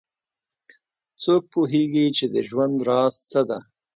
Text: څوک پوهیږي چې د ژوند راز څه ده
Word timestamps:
څوک 1.23 1.41
پوهیږي 1.53 2.05
چې 2.17 2.25
د 2.33 2.35
ژوند 2.49 2.75
راز 2.87 3.15
څه 3.31 3.41
ده 3.49 3.59